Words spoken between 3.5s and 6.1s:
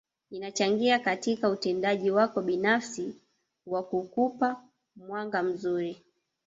wa kukupa mwanga mzuri